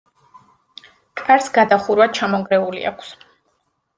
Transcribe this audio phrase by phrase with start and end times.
[1.21, 3.15] კარს გადახურვა ჩამონგრეული აქვს.